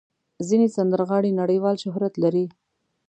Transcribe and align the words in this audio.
ځینې 0.47 0.67
سندرغاړي 0.75 1.31
نړیوال 1.41 1.75
شهرت 1.83 2.13
لري. 2.23 2.45